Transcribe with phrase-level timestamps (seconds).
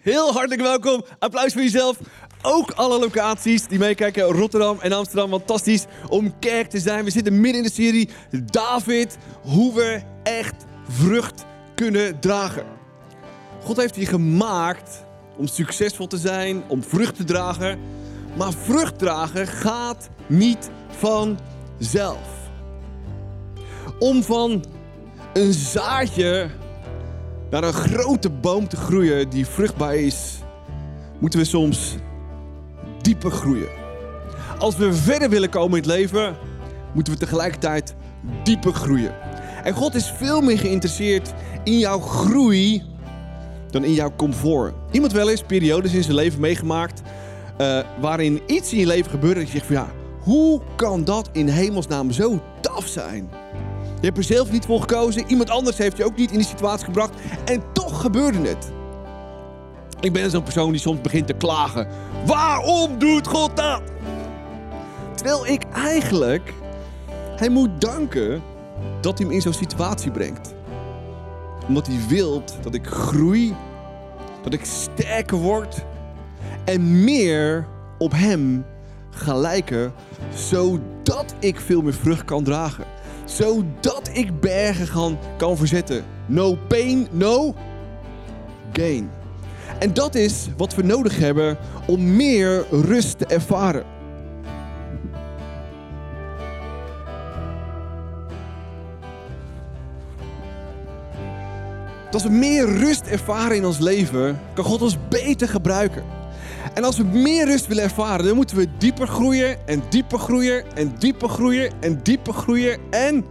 [0.00, 1.04] Heel hartelijk welkom.
[1.18, 1.98] Applaus voor jezelf.
[2.42, 5.30] Ook alle locaties die meekijken, Rotterdam en Amsterdam.
[5.30, 7.04] Fantastisch om kerk te zijn.
[7.04, 8.08] We zitten midden in de serie
[8.44, 10.54] David, hoe we echt
[10.88, 11.44] vrucht
[11.74, 12.64] kunnen dragen.
[13.64, 15.04] God heeft je gemaakt
[15.36, 17.78] om succesvol te zijn, om vrucht te dragen.
[18.36, 22.28] Maar vrucht dragen gaat niet vanzelf.
[23.98, 24.64] Om van
[25.32, 26.50] een zaadje
[27.52, 30.38] naar een grote boom te groeien die vruchtbaar is,
[31.18, 31.94] moeten we soms
[33.02, 33.68] dieper groeien.
[34.58, 36.36] Als we verder willen komen in het leven,
[36.92, 37.94] moeten we tegelijkertijd
[38.42, 39.14] dieper groeien.
[39.64, 41.32] En God is veel meer geïnteresseerd
[41.64, 42.82] in jouw groei
[43.70, 44.74] dan in jouw comfort.
[44.90, 47.02] Iemand wel eens periodes in zijn leven meegemaakt
[47.60, 49.90] uh, waarin iets in je leven gebeurde dat je zegt van ja,
[50.20, 53.30] hoe kan dat in hemelsnaam zo taf zijn?
[54.02, 55.24] Je hebt er zelf niet voor gekozen.
[55.26, 57.14] Iemand anders heeft je ook niet in die situatie gebracht.
[57.44, 58.72] En toch gebeurde het.
[60.00, 61.88] Ik ben zo'n persoon die soms begint te klagen.
[62.26, 63.82] Waarom doet God dat?
[65.14, 66.52] Terwijl ik eigenlijk
[67.36, 68.42] hij moet danken
[69.00, 70.54] dat hij me in zo'n situatie brengt.
[71.68, 73.54] Omdat hij wil dat ik groei,
[74.42, 75.84] dat ik sterker word
[76.64, 77.66] en meer
[77.98, 78.64] op hem
[79.10, 79.92] ga lijken,
[80.34, 82.84] zodat ik veel meer vrucht kan dragen
[83.36, 86.04] zodat ik bergen kan, kan verzetten.
[86.26, 87.54] No pain, no
[88.72, 89.10] gain.
[89.78, 93.84] En dat is wat we nodig hebben om meer rust te ervaren.
[102.10, 106.21] Als we meer rust ervaren in ons leven, kan God ons beter gebruiken.
[106.74, 110.76] En als we meer rust willen ervaren, dan moeten we dieper groeien en dieper groeien
[110.76, 113.24] en dieper groeien en dieper groeien en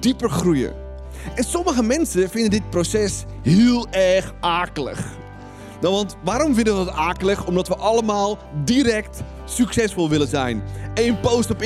[0.00, 0.74] dieper groeien.
[1.34, 5.20] En sommige mensen vinden dit proces heel erg akelig.
[5.80, 7.46] Nou, want waarom vinden we dat akelig?
[7.46, 10.62] Omdat we allemaal direct succesvol willen zijn.
[10.94, 11.62] Eén post op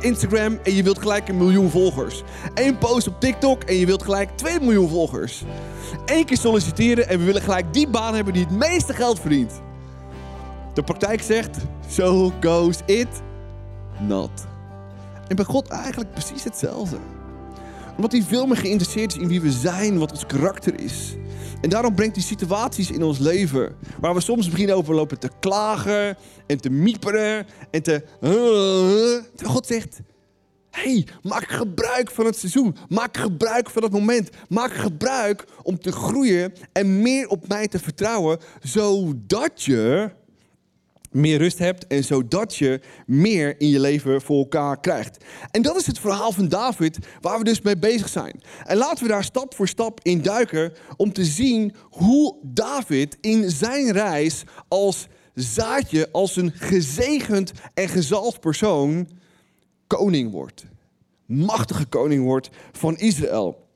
[0.00, 2.22] Instagram en je wilt gelijk een miljoen volgers.
[2.54, 5.42] Eén post op TikTok en je wilt gelijk 2 miljoen volgers.
[6.04, 9.60] Eén keer solliciteren en we willen gelijk die baan hebben die het meeste geld verdient.
[10.74, 11.56] De praktijk zegt,
[11.88, 13.08] so goes it
[13.98, 14.30] not.
[15.28, 16.96] En bij God eigenlijk precies hetzelfde.
[17.96, 21.14] Omdat hij veel meer geïnteresseerd is in wie we zijn, wat ons karakter is.
[21.60, 25.30] En daarom brengt hij situaties in ons leven waar we soms misschien over lopen te
[25.40, 26.16] klagen
[26.46, 28.04] en te mieperen en te...
[29.44, 30.00] God zegt,
[30.70, 32.76] hey, maak gebruik van het seizoen.
[32.88, 34.28] Maak gebruik van het moment.
[34.48, 40.10] Maak gebruik om te groeien en meer op mij te vertrouwen, zodat je
[41.10, 45.24] meer rust hebt en zodat je meer in je leven voor elkaar krijgt.
[45.50, 48.40] En dat is het verhaal van David waar we dus mee bezig zijn.
[48.64, 53.50] En laten we daar stap voor stap in duiken om te zien hoe David in
[53.50, 59.08] zijn reis als zaadje, als een gezegend en gezalfd persoon
[59.86, 60.64] koning wordt.
[61.26, 63.68] Machtige koning wordt van Israël.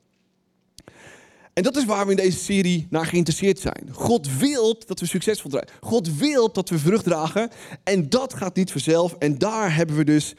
[1.55, 3.87] En dat is waar we in deze serie naar geïnteresseerd zijn.
[3.91, 5.67] God wil dat we succesvol zijn.
[5.79, 7.49] God wil dat we vrucht dragen.
[7.83, 9.13] En dat gaat niet vanzelf.
[9.13, 10.33] En daar hebben we dus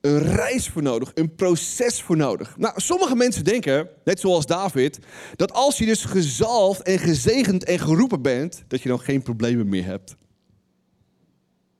[0.00, 2.56] een reis voor nodig, een proces voor nodig.
[2.56, 4.98] Nou, sommige mensen denken, net zoals David,
[5.36, 9.68] dat als je dus gezalfd en gezegend en geroepen bent, dat je dan geen problemen
[9.68, 10.16] meer hebt.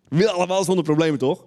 [0.08, 1.46] We willen allemaal zonder problemen, toch?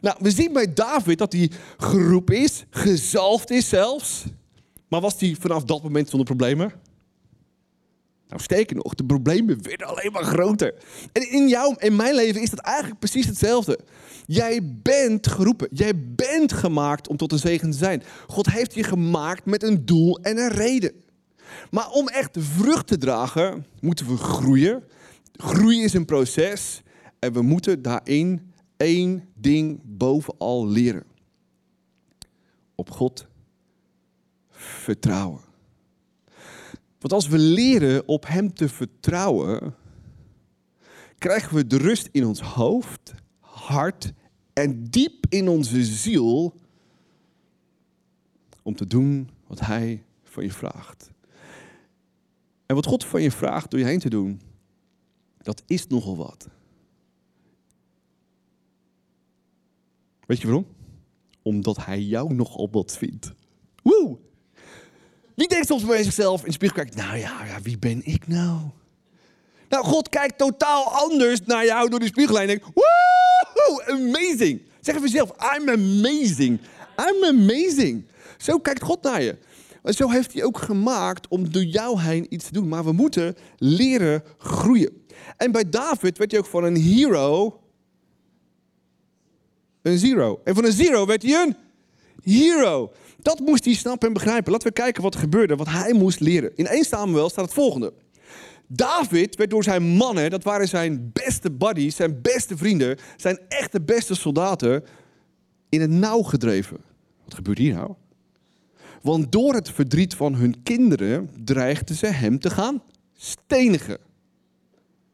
[0.00, 4.24] Nou, we zien bij David dat hij geroepen is, gezalfd is zelfs.
[4.90, 6.72] Maar was hij vanaf dat moment zonder problemen?
[8.28, 10.74] Nou, sterker nog, de problemen werden alleen maar groter.
[11.12, 13.78] En in jouw en mijn leven is dat eigenlijk precies hetzelfde.
[14.26, 15.68] Jij bent geroepen.
[15.72, 18.02] Jij bent gemaakt om tot een zegen te zijn.
[18.26, 20.92] God heeft je gemaakt met een doel en een reden.
[21.70, 24.84] Maar om echt vrucht te dragen, moeten we groeien.
[25.32, 26.82] Groeien is een proces.
[27.18, 31.04] En we moeten daarin één ding bovenal leren.
[32.74, 33.28] Op God
[34.60, 35.40] vertrouwen.
[36.98, 39.74] Want als we leren op Hem te vertrouwen,
[41.18, 44.12] krijgen we de rust in ons hoofd, hart
[44.52, 46.54] en diep in onze ziel
[48.62, 51.10] om te doen wat Hij van je vraagt.
[52.66, 54.40] En wat God van je vraagt door je heen te doen,
[55.38, 56.48] dat is nogal wat.
[60.26, 60.66] Weet je waarom?
[61.42, 63.32] Omdat Hij jou nogal wat vindt.
[65.40, 68.58] Wie denkt soms bij zichzelf in spiegel kijkt, nou ja, ja, wie ben ik nou?
[69.68, 74.62] Nou, God kijkt totaal anders naar jou door die spiegel en denkt, woehoe, amazing.
[74.80, 76.60] Zeg even zelf, I'm amazing.
[76.96, 78.04] I'm amazing.
[78.38, 79.38] Zo kijkt God naar je.
[79.82, 82.68] Maar zo heeft hij ook gemaakt om door jou heen iets te doen.
[82.68, 85.06] Maar we moeten leren groeien.
[85.36, 87.60] En bij David werd hij ook van een hero
[89.82, 90.40] een zero.
[90.44, 91.56] En van een zero werd hij een
[92.22, 92.92] hero.
[93.22, 94.52] Dat moest hij snappen en begrijpen.
[94.52, 96.56] Laten we kijken wat er gebeurde, wat hij moest leren.
[96.56, 97.92] In 1 Samuel staat het volgende.
[98.72, 103.80] David werd door zijn mannen, dat waren zijn beste buddies, zijn beste vrienden, zijn echte
[103.80, 104.84] beste soldaten,
[105.68, 106.76] in het nauw gedreven.
[107.24, 107.94] Wat gebeurt hier nou?
[109.02, 112.82] Want door het verdriet van hun kinderen dreigden ze hem te gaan
[113.16, 113.98] stenigen.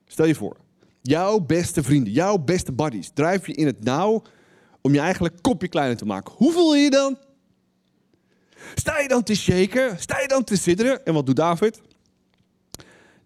[0.06, 0.56] Stel je voor,
[1.02, 4.22] jouw beste vrienden, jouw beste buddies, drijf je in het nauw
[4.86, 6.32] om je eigenlijk kopje kleiner te maken.
[6.36, 7.18] Hoe voel je je dan?
[8.74, 9.98] Sta je dan te shaken?
[9.98, 11.04] Sta je dan te sidderen?
[11.04, 11.80] En wat doet David?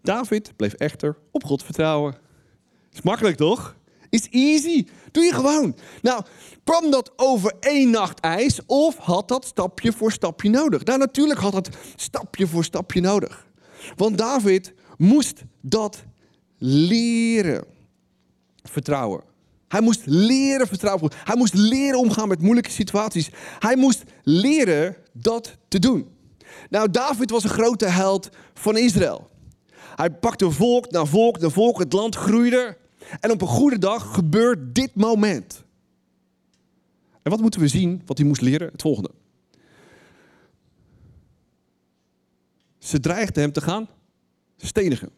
[0.02, 2.14] David bleef echter op God vertrouwen.
[2.92, 3.76] Is makkelijk toch?
[4.10, 4.86] Is easy.
[5.10, 5.76] Doe je gewoon.
[6.02, 6.24] Nou,
[6.64, 10.84] kwam dat over één nacht ijs of had dat stapje voor stapje nodig?
[10.84, 13.46] Nou, natuurlijk had het stapje voor stapje nodig.
[13.96, 16.04] Want David moest dat
[16.58, 17.64] leren.
[18.62, 19.29] Vertrouwen.
[19.70, 21.12] Hij moest leren vertrouwen.
[21.24, 23.30] Hij moest leren omgaan met moeilijke situaties.
[23.58, 26.08] Hij moest leren dat te doen.
[26.68, 29.30] Nou, David was een grote held van Israël.
[29.94, 31.78] Hij pakte volk na volk na volk.
[31.78, 32.76] Het land groeide.
[33.20, 35.64] En op een goede dag gebeurt dit moment.
[37.22, 38.68] En wat moeten we zien wat hij moest leren?
[38.72, 39.10] Het volgende.
[42.78, 43.88] Ze dreigden hem te gaan
[44.56, 45.10] stenigen.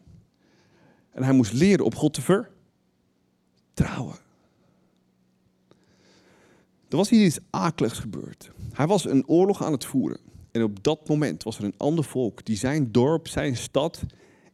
[1.11, 2.21] En hij moest leren op God te
[3.73, 4.21] vertrouwen.
[6.93, 8.51] Er was hier iets akeligs gebeurd.
[8.73, 10.19] Hij was een oorlog aan het voeren.
[10.51, 14.03] En op dat moment was er een ander volk die zijn dorp, zijn stad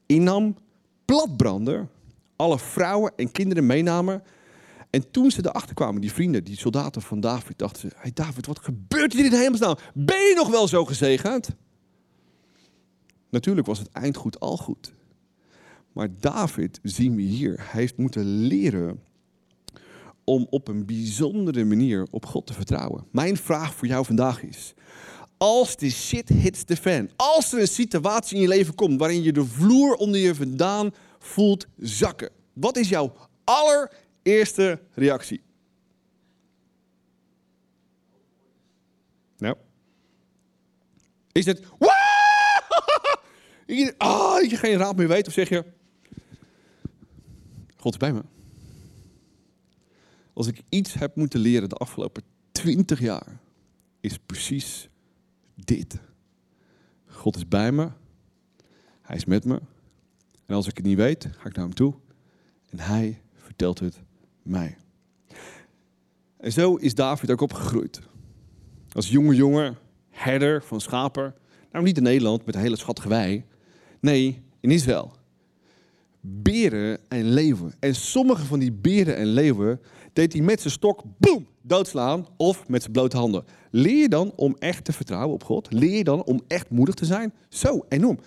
[0.05, 0.55] innam,
[1.05, 1.87] platbrandde,
[2.35, 4.23] alle vrouwen en kinderen meenamen.
[4.89, 8.45] En toen ze erachter kwamen, die vrienden, die soldaten van David, dachten ze: Hey David,
[8.45, 9.75] wat gebeurt hier in hemelsnaam?
[9.93, 11.49] Ben je nog wel zo gezegend?
[13.29, 14.93] Natuurlijk was het eind goed al goed.
[15.93, 17.55] Maar David zien we hier.
[17.57, 18.99] Hij heeft moeten leren
[20.29, 23.05] om op een bijzondere manier op God te vertrouwen.
[23.11, 24.73] Mijn vraag voor jou vandaag is:
[25.37, 29.23] als de shit hits the fan, als er een situatie in je leven komt waarin
[29.23, 35.41] je de vloer onder je vandaan voelt zakken, wat is jouw allereerste reactie?
[39.37, 39.55] Nou,
[41.31, 41.61] is het
[43.97, 45.65] ah, je geen raad meer weet, of zeg je:
[47.77, 48.21] God is bij me.
[50.39, 53.39] Als ik iets heb moeten leren de afgelopen twintig jaar,
[53.99, 54.89] is precies
[55.55, 55.99] dit.
[57.05, 57.89] God is bij me.
[59.01, 59.61] Hij is met me.
[60.45, 61.93] En als ik het niet weet, ga ik naar hem toe.
[62.69, 64.01] En hij vertelt het
[64.41, 64.77] mij.
[66.37, 68.01] En zo is David ook opgegroeid.
[68.91, 69.77] Als jonge jongen,
[70.09, 71.35] herder van schapen.
[71.71, 73.45] Nou, niet in Nederland met een hele schattige wei.
[73.99, 75.13] Nee, in Israël.
[76.21, 77.73] Beren en leeuwen.
[77.79, 79.81] En sommige van die beren en leeuwen
[80.19, 83.45] deed hij met zijn stok, boem, doodslaan of met zijn blote handen.
[83.71, 85.71] Leer je dan om echt te vertrouwen op God?
[85.71, 87.33] Leer je dan om echt moedig te zijn?
[87.49, 88.19] Zo enorm.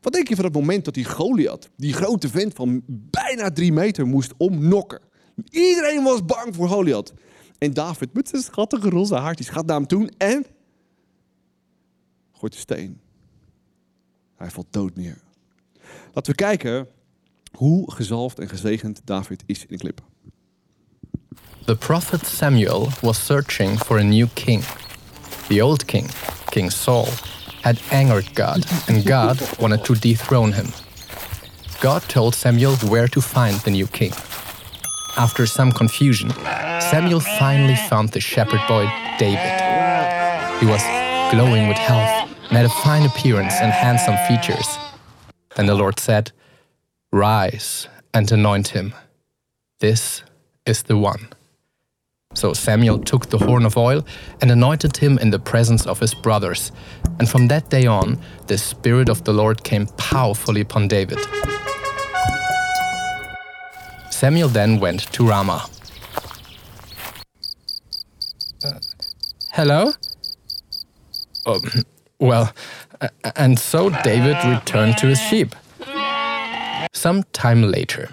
[0.00, 3.72] Wat denk je van het moment dat die Goliath, die grote vent van bijna drie
[3.72, 5.00] meter, moest omnokken?
[5.50, 7.12] Iedereen was bang voor Goliath.
[7.58, 10.46] En David met zijn schattige roze haartjes gaat naar hem toe en
[12.32, 13.00] gooit de steen.
[14.36, 15.22] Hij valt dood neer.
[16.12, 16.88] Laten we kijken
[17.52, 20.08] hoe gezalfd en gezegend David is in de clip.
[21.66, 24.62] The prophet Samuel was searching for a new king.
[25.48, 26.08] The old king,
[26.50, 27.08] King Saul,
[27.62, 30.68] had angered God, and God wanted to dethrone him.
[31.80, 34.12] God told Samuel where to find the new king.
[35.16, 36.30] After some confusion,
[36.90, 38.86] Samuel finally found the shepherd boy
[39.18, 39.60] David.
[40.60, 40.82] He was
[41.30, 44.66] glowing with health and had a fine appearance and handsome features.
[45.56, 46.32] Then the Lord said,
[47.12, 48.94] Rise and anoint him.
[49.80, 50.22] This
[50.66, 51.28] is the one.
[52.34, 54.06] So Samuel took the horn of oil
[54.40, 56.70] and anointed him in the presence of his brothers.
[57.18, 61.18] And from that day on, the Spirit of the Lord came powerfully upon David.
[64.10, 65.66] Samuel then went to Ramah.
[68.64, 68.78] Uh,
[69.52, 69.90] hello?
[71.46, 71.60] Oh,
[72.20, 72.52] well,
[73.34, 75.56] and so David returned to his sheep.
[76.92, 78.08] Some time later,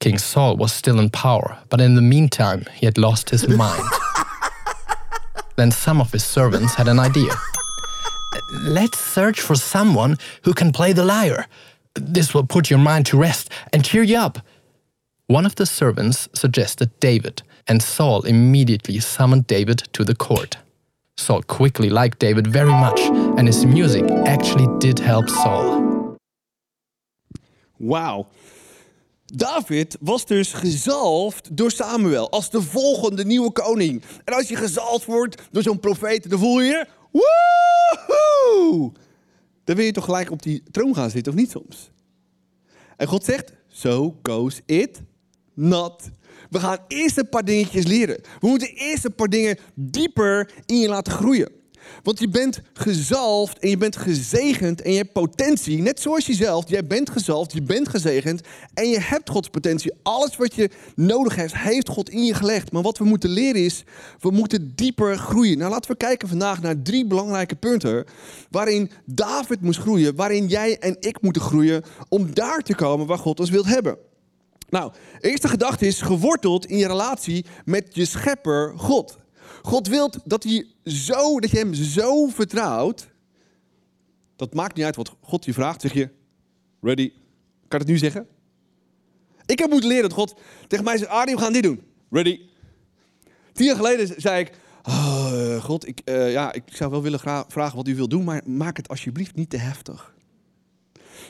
[0.00, 3.82] King Saul was still in power, but in the meantime, he had lost his mind.
[5.56, 7.32] then some of his servants had an idea.
[8.62, 11.46] Let's search for someone who can play the lyre.
[11.94, 14.38] This will put your mind to rest and cheer you up.
[15.26, 20.56] One of the servants suggested David, and Saul immediately summoned David to the court.
[21.16, 23.00] Saul quickly liked David very much,
[23.36, 26.16] and his music actually did help Saul.
[27.82, 28.26] Wauw.
[29.34, 34.02] David was dus gezalfd door Samuel als de volgende nieuwe koning.
[34.24, 36.86] En als je gezalfd wordt door zo'n profeet, dan voel je.
[37.10, 38.92] Woehoe!
[39.64, 41.90] Dan wil je toch gelijk op die troon gaan zitten, of niet soms?
[42.96, 45.02] En God zegt, so goes it
[45.54, 46.10] not.
[46.50, 48.20] We gaan eerst een paar dingetjes leren.
[48.40, 51.57] We moeten eerst een paar dingen dieper in je laten groeien.
[52.02, 56.68] Want je bent gezalfd en je bent gezegend en je hebt potentie, net zoals jezelf.
[56.68, 58.40] Jij bent gezalfd, je bent gezegend
[58.74, 59.92] en je hebt Gods potentie.
[60.02, 62.72] Alles wat je nodig hebt, heeft God in je gelegd.
[62.72, 63.84] Maar wat we moeten leren is,
[64.20, 65.58] we moeten dieper groeien.
[65.58, 68.04] Nou, laten we kijken vandaag naar drie belangrijke punten
[68.50, 73.18] waarin David moest groeien, waarin jij en ik moeten groeien om daar te komen waar
[73.18, 73.98] God ons wilt hebben.
[74.70, 79.18] Nou, eerste gedachte is geworteld in je relatie met je schepper God.
[79.62, 83.08] God wil dat, hij zo, dat je hem zo vertrouwt.
[84.36, 85.80] Dat maakt niet uit wat God je vraagt.
[85.80, 86.08] Zeg je,
[86.80, 87.12] ready?
[87.68, 88.26] Kan het nu zeggen?
[89.46, 90.34] Ik heb moeten leren dat God
[90.66, 91.82] tegen mij zegt, Arie, we gaan dit doen.
[92.10, 92.40] Ready?
[93.52, 97.76] Tien jaar geleden zei ik, oh, God, ik, uh, ja, ik zou wel willen vragen
[97.76, 100.14] wat u wil doen, maar maak het alsjeblieft niet te heftig.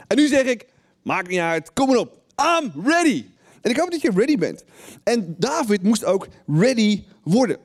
[0.07, 0.67] En nu zeg ik,
[1.03, 2.23] maakt niet uit, kom maar op.
[2.37, 3.25] I'm ready.
[3.61, 4.65] En ik hoop dat je ready bent.
[5.03, 7.59] En David moest ook ready worden.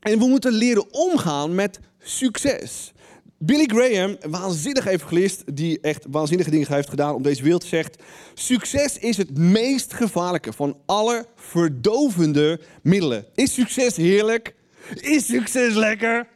[0.00, 2.92] En we moeten leren omgaan met succes.
[3.38, 8.02] Billy Graham, een waanzinnig evangelist, die echt waanzinnige dingen heeft gedaan om deze wereld, zegt:
[8.34, 13.26] Succes is het meest gevaarlijke van alle verdovende middelen.
[13.34, 14.54] Is succes heerlijk?
[14.94, 16.28] Is succes lekker?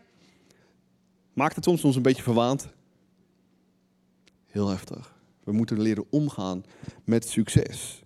[1.33, 2.69] Maakt het soms ons een beetje verwaand?
[4.47, 5.15] Heel heftig.
[5.45, 6.65] We moeten leren omgaan
[7.05, 8.03] met succes.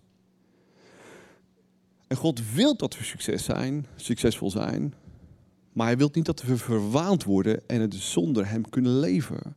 [2.07, 4.95] En God wil dat we succes zijn, succesvol zijn.
[5.79, 9.57] Maar hij wil niet dat we verwaand worden en het zonder hem kunnen leven.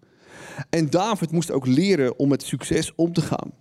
[0.69, 3.51] En David moest ook leren om met succes om te gaan.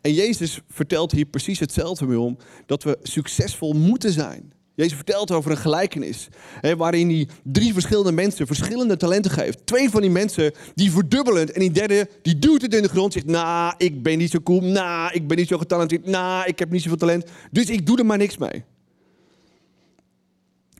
[0.00, 4.52] En Jezus vertelt hier precies hetzelfde mee om, dat we succesvol moeten zijn.
[4.74, 6.28] Jezus vertelt over een gelijkenis,
[6.60, 9.66] hè, waarin hij drie verschillende mensen verschillende talenten geeft.
[9.66, 13.12] Twee van die mensen die verdubbelen en die derde die duwt het in de grond,
[13.12, 16.58] zegt, nou, ik ben niet zo cool, nou, ik ben niet zo getalenteerd, nou, ik
[16.58, 18.64] heb niet zoveel talent, dus ik doe er maar niks mee.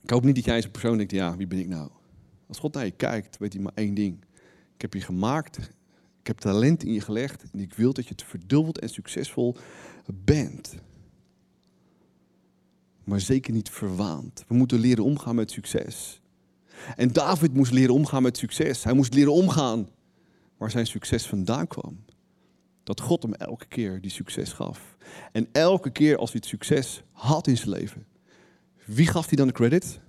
[0.02, 1.90] Ik hoop niet dat jij als persoon denkt, ja, wie ben ik nou?
[2.48, 4.24] Als God naar je kijkt, weet hij maar één ding.
[4.74, 5.58] Ik heb je gemaakt,
[6.20, 9.56] ik heb talent in je gelegd en ik wil dat je het verdubbeld en succesvol
[10.24, 10.74] bent.
[13.04, 14.44] Maar zeker niet verwaand.
[14.48, 16.20] We moeten leren omgaan met succes.
[16.96, 18.84] En David moest leren omgaan met succes.
[18.84, 19.88] Hij moest leren omgaan
[20.56, 22.04] waar zijn succes vandaan kwam.
[22.82, 24.96] Dat God hem elke keer die succes gaf.
[25.32, 28.06] En elke keer als hij het succes had in zijn leven,
[28.84, 30.00] wie gaf hij dan de credit?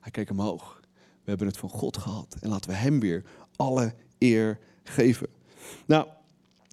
[0.00, 0.80] Hij keek omhoog.
[1.26, 2.36] We hebben het van God gehad.
[2.40, 3.22] En laten we hem weer
[3.56, 5.26] alle eer geven.
[5.86, 6.06] Nou,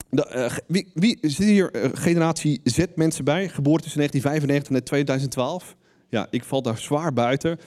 [0.09, 3.49] de, uh, wie, wie zit hier uh, generatie Z mensen bij?
[3.49, 5.75] Geboren tussen 1995 en 2012?
[6.09, 7.59] Ja, ik val daar zwaar buiten.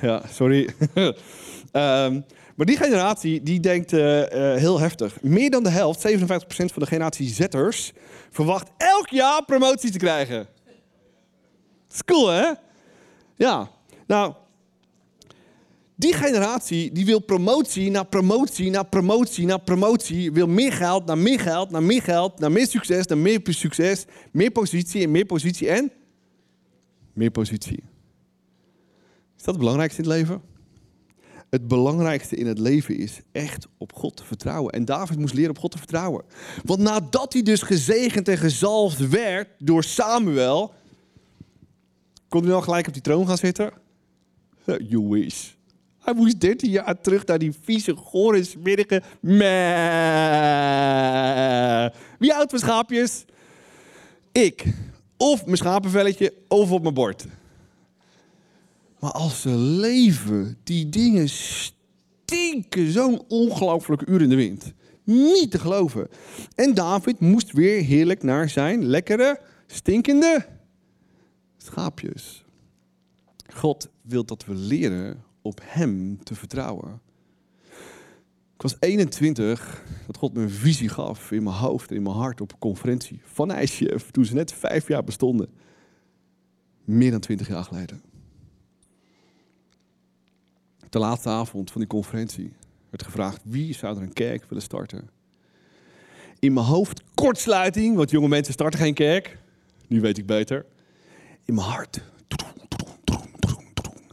[0.00, 0.68] Ja, sorry.
[0.94, 1.14] um,
[2.56, 4.00] maar die generatie die denkt uh,
[4.54, 5.22] heel heftig.
[5.22, 6.10] Meer dan de helft, 57%
[6.46, 7.92] van de generatie Z'ers,
[8.30, 10.46] verwacht elk jaar promotie te krijgen.
[11.86, 12.52] Dat is cool, hè?
[13.38, 13.70] Ja,
[14.06, 14.34] nou,
[15.94, 20.32] die generatie die wil promotie naar promotie naar promotie naar promotie.
[20.32, 24.04] Wil meer geld, naar meer geld, naar meer geld, naar meer succes, naar meer succes.
[24.32, 25.92] Meer positie en meer positie en
[27.12, 27.82] meer positie.
[29.36, 30.42] Is dat het belangrijkste in het leven?
[31.50, 34.72] Het belangrijkste in het leven is echt op God te vertrouwen.
[34.72, 36.24] En David moest leren op God te vertrouwen.
[36.64, 40.72] Want nadat hij dus gezegend en gezalfd werd door Samuel,
[42.28, 43.72] kon hij dan gelijk op die troon gaan zitten?
[44.64, 45.50] You wish.
[45.98, 49.02] Hij moest 13 jaar terug naar die vieze, gore, smerige...
[52.18, 53.24] Wie houdt van schaapjes?
[54.32, 54.64] Ik.
[55.16, 57.26] Of mijn schapenvelletje, of op mijn bord.
[58.98, 64.72] Maar als ze leven, die dingen stinken zo'n ongelooflijke uur in de wind.
[65.04, 66.08] Niet te geloven.
[66.54, 70.46] En David moest weer heerlijk naar zijn lekkere, stinkende
[71.58, 72.44] schaapjes.
[73.54, 77.00] God wil dat we leren op Hem te vertrouwen.
[78.54, 82.14] Ik was 21 dat God me een visie gaf in mijn hoofd en in mijn
[82.14, 85.48] hart op een conferentie van ICF toen ze net vijf jaar bestonden.
[86.84, 88.02] Meer dan twintig jaar geleden.
[90.88, 92.52] De laatste avond van die conferentie
[92.90, 95.10] werd gevraagd wie zou er een kerk willen starten.
[96.38, 99.38] In mijn hoofd kortsluiting, want jonge mensen starten geen kerk.
[99.86, 100.66] Nu weet ik beter.
[101.48, 102.02] In mijn hart.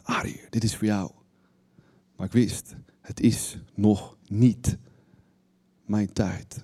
[0.04, 1.12] Arie, dit is voor jou.
[2.16, 4.78] Maar ik wist, het is nog niet
[5.86, 6.64] mijn tijd.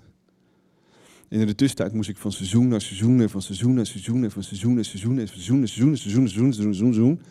[1.30, 4.24] En in de tussentijd moest ik van seizoen naar seizoen en van seizoen naar seizoen
[4.24, 6.94] en van seizoen naar seizoen en van seizoen naar seizoen en seizoen naar seizoen seizoen
[6.94, 7.22] seizoen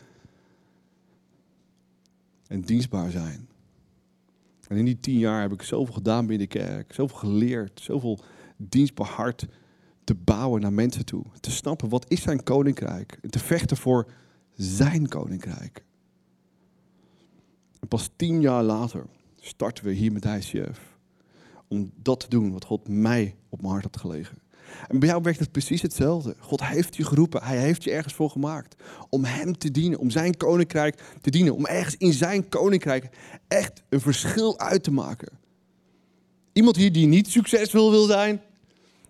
[2.46, 3.48] en dienstbaar zijn.
[4.68, 8.24] En in die tien jaar heb ik zoveel gedaan binnen de kerk, zoveel geleerd, zoveel
[8.56, 9.46] dienstbaar hart
[10.04, 11.24] te bouwen naar mensen toe.
[11.40, 14.12] Te snappen wat is zijn koninkrijk en te vechten voor
[14.54, 15.84] zijn koninkrijk.
[17.80, 19.06] En pas tien jaar later
[19.40, 20.98] starten we hier met ICF
[21.68, 24.38] om dat te doen wat God mij op mijn hart had gelegen.
[24.88, 26.36] En bij jou werkt het precies hetzelfde.
[26.38, 28.82] God heeft je geroepen, hij heeft je ergens voor gemaakt.
[29.08, 31.54] Om hem te dienen, om zijn koninkrijk te dienen.
[31.54, 33.08] Om ergens in zijn koninkrijk
[33.48, 35.38] echt een verschil uit te maken.
[36.52, 38.40] Iemand hier die niet succesvol wil zijn,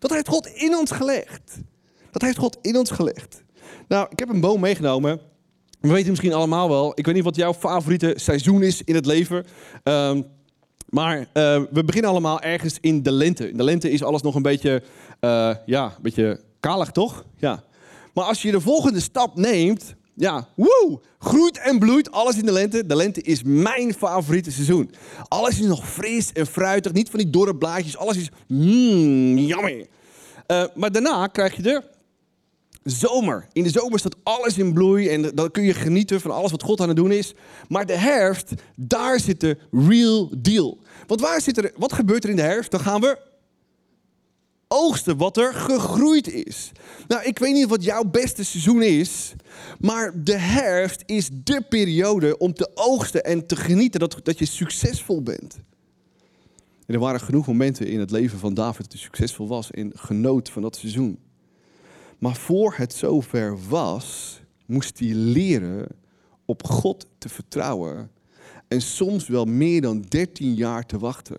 [0.01, 1.59] dat heeft God in ons gelegd.
[2.11, 3.43] Dat heeft God in ons gelegd.
[3.89, 5.21] Nou, ik heb een boom meegenomen.
[5.81, 6.93] We weten misschien allemaal wel.
[6.95, 9.47] Ik weet niet wat jouw favoriete seizoen is in het leven.
[9.85, 10.25] Um,
[10.89, 11.25] maar uh,
[11.71, 13.51] we beginnen allemaal ergens in de lente.
[13.51, 14.83] In de lente is alles nog een beetje,
[15.21, 17.25] uh, ja, een beetje kalig, toch?
[17.37, 17.63] Ja.
[18.15, 22.53] Maar als je de volgende stap neemt, ja, woe, groeit en bloeit alles in de
[22.53, 22.87] lente.
[22.87, 24.91] De lente is mijn favoriete seizoen.
[25.29, 27.97] Alles is nog fris en fruitig, niet van die dorre blaadjes.
[27.97, 29.87] Alles is mmm, jammer.
[30.47, 31.83] Uh, maar daarna krijg je de
[32.83, 33.47] zomer.
[33.53, 36.63] In de zomer staat alles in bloei en dan kun je genieten van alles wat
[36.63, 37.35] God aan het doen is.
[37.69, 40.79] Maar de herfst, daar zit de real deal.
[41.07, 42.71] Want waar zit er, wat gebeurt er in de herfst?
[42.71, 43.19] Dan gaan we
[44.73, 46.73] oogsten wat er gegroeid is.
[47.09, 49.33] Nou, ik weet niet wat jouw beste seizoen is,
[49.81, 54.45] maar de herfst is de periode om te oogsten en te genieten dat, dat je
[54.45, 55.59] succesvol bent.
[56.87, 59.93] En er waren genoeg momenten in het leven van David dat hij succesvol was en
[59.95, 61.19] genoot van dat seizoen.
[62.19, 65.87] Maar voor het zover was, moest hij leren
[66.45, 68.11] op God te vertrouwen.
[68.69, 71.39] En soms wel meer dan 13 jaar te wachten.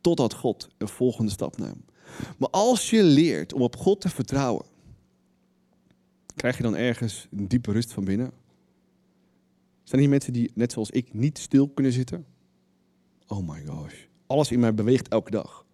[0.00, 1.84] Totdat God een volgende stap nam.
[2.38, 4.66] Maar als je leert om op God te vertrouwen,
[6.36, 8.32] krijg je dan ergens een diepe rust van binnen?
[9.82, 12.26] Zijn hier mensen die, net zoals ik, niet stil kunnen zitten?
[13.26, 13.94] Oh my gosh.
[14.26, 15.66] Alles in mij beweegt elke dag.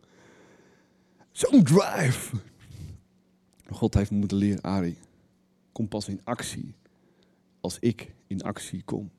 [1.30, 2.36] Zo'n drive.
[3.70, 4.98] God heeft me moeten leren, Ari,
[5.72, 6.74] kom pas in actie
[7.60, 9.10] als ik in actie kom.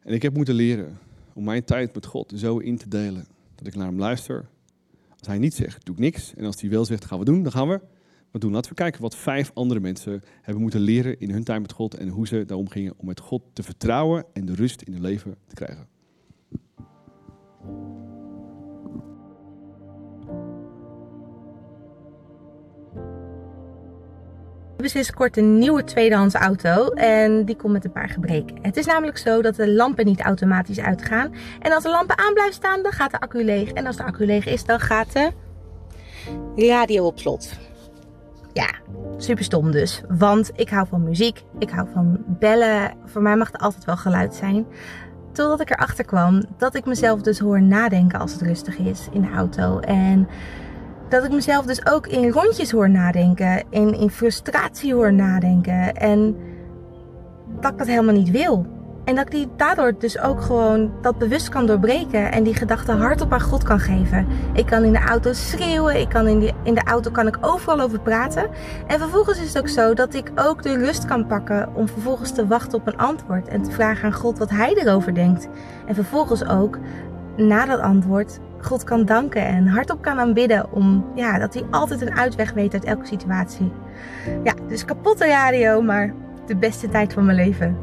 [0.00, 0.98] En ik heb moeten leren
[1.32, 4.48] om mijn tijd met God zo in te delen dat ik naar hem luister.
[5.26, 6.34] Hij niet zegt, doe ik niks.
[6.34, 7.80] En als hij wel zegt, gaan we doen, dan gaan we
[8.30, 8.52] wat doen.
[8.52, 11.94] Laten we kijken wat vijf andere mensen hebben moeten leren in hun tijd met God
[11.94, 15.02] en hoe ze daarom gingen om met God te vertrouwen en de rust in hun
[15.02, 15.88] leven te krijgen.
[24.84, 28.58] Hebben sinds kort een nieuwe tweedehands auto en die komt met een paar gebreken.
[28.62, 31.34] Het is namelijk zo dat de lampen niet automatisch uitgaan.
[31.60, 33.72] En als de lampen aan blijven staan, dan gaat de accu leeg.
[33.72, 35.32] En als de accu leeg is, dan gaat de
[36.56, 37.52] radio op slot.
[38.52, 38.68] Ja,
[39.16, 40.02] super stom dus.
[40.08, 42.92] Want ik hou van muziek, ik hou van bellen.
[43.04, 44.66] Voor mij mag er altijd wel geluid zijn.
[45.32, 49.20] Totdat ik erachter kwam dat ik mezelf dus hoor nadenken als het rustig is in
[49.20, 49.78] de auto.
[49.78, 50.28] En
[51.08, 53.64] dat ik mezelf dus ook in rondjes hoor nadenken.
[53.70, 55.94] In, in frustratie hoor nadenken.
[55.94, 56.36] En
[57.60, 58.66] dat ik dat helemaal niet wil.
[59.04, 62.32] En dat ik die daardoor dus ook gewoon dat bewust kan doorbreken.
[62.32, 64.26] En die gedachten hardop aan God kan geven.
[64.52, 66.00] Ik kan in de auto schreeuwen.
[66.00, 68.50] Ik kan in, die, in de auto kan ik overal over praten.
[68.86, 71.74] En vervolgens is het ook zo dat ik ook de rust kan pakken.
[71.74, 73.48] Om vervolgens te wachten op een antwoord.
[73.48, 75.48] En te vragen aan God wat hij erover denkt.
[75.86, 76.78] En vervolgens ook
[77.36, 80.72] na dat antwoord God kan danken en hardop kan aanbidden.
[80.72, 83.72] Om, ja, dat hij altijd een uitweg weet uit elke situatie.
[84.44, 86.14] Ja, dus kapotte radio, maar
[86.46, 87.76] de beste tijd van mijn leven.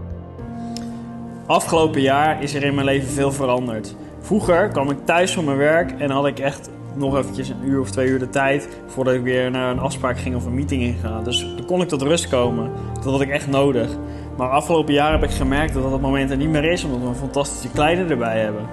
[1.46, 3.96] Afgelopen jaar is er in mijn leven veel veranderd.
[4.20, 7.80] Vroeger kwam ik thuis van mijn werk en had ik echt nog eventjes een uur
[7.80, 10.82] of twee uur de tijd voordat ik weer naar een afspraak ging of een meeting
[10.82, 11.22] inga.
[11.22, 12.72] Dus dan kon ik tot rust komen.
[12.94, 13.90] Dat had ik echt nodig.
[14.38, 17.08] Maar afgelopen jaar heb ik gemerkt dat dat moment er niet meer is, omdat we
[17.08, 18.66] een fantastische kleine erbij hebben.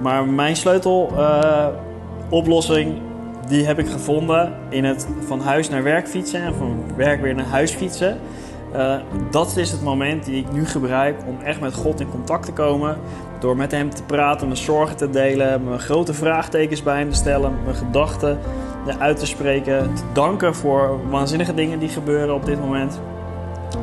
[0.00, 2.98] Maar mijn sleuteloplossing, uh,
[3.48, 7.34] die heb ik gevonden in het van huis naar werk fietsen en van werk weer
[7.34, 8.18] naar huis fietsen.
[8.74, 8.94] Uh,
[9.30, 12.52] dat is het moment die ik nu gebruik om echt met God in contact te
[12.52, 12.96] komen.
[13.38, 17.16] Door met hem te praten, mijn zorgen te delen, mijn grote vraagtekens bij hem te
[17.16, 18.38] stellen, mijn gedachten
[18.98, 19.94] uit te spreken.
[19.94, 23.00] Te danken voor waanzinnige dingen die gebeuren op dit moment.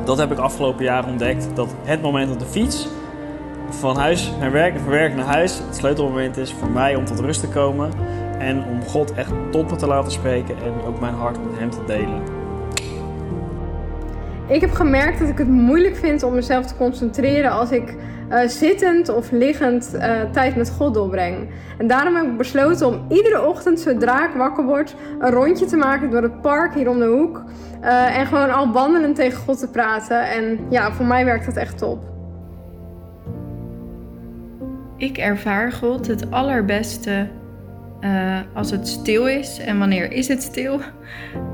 [0.04, 1.48] Dat heb ik afgelopen jaar ontdekt.
[1.54, 2.88] Dat het moment op de fiets
[3.70, 7.04] van huis naar werk en van werk naar huis het sleutelmoment is voor mij om
[7.04, 7.90] tot rust te komen.
[8.38, 11.70] En om God echt tot me te laten spreken en ook mijn hart met Hem
[11.70, 12.22] te delen.
[14.46, 17.96] Ik heb gemerkt dat ik het moeilijk vind om mezelf te concentreren als ik
[18.28, 21.48] eh, zittend of liggend uh, tijd met God doorbreng.
[21.78, 25.76] En daarom heb ik besloten om iedere ochtend, zodra ik wakker word, een rondje te
[25.76, 27.42] maken door het park hier om de hoek.
[27.82, 30.30] Uh, en gewoon al wandelend tegen God te praten.
[30.30, 32.17] En ja, voor mij werkt dat echt top.
[34.98, 37.28] Ik ervaar God het allerbeste
[38.00, 39.58] uh, als het stil is.
[39.58, 40.80] En wanneer is het stil?